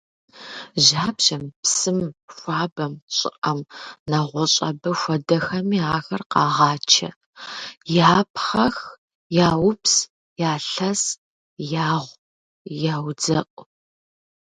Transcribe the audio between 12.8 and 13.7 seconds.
яудзэIу.